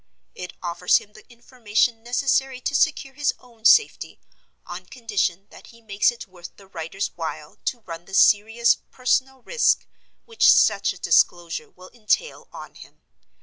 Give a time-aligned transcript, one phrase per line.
[0.33, 4.19] It offers him the information necessary to secure his own safety,
[4.65, 9.43] on condition that he makes it worth the writer's while to run the serious personal
[9.43, 9.85] risk
[10.25, 13.03] which such a disclosure will entail on him.